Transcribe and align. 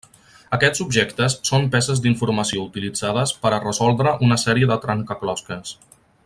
Aquests 0.55 0.79
objectes 0.85 1.35
són 1.49 1.67
peces 1.75 2.01
d'informació 2.05 2.63
utilitzades 2.69 3.35
per 3.45 3.53
a 3.53 3.61
resoldre 3.67 4.15
una 4.29 4.39
sèrie 4.47 4.71
de 4.73 4.79
trencaclosques. 4.87 5.77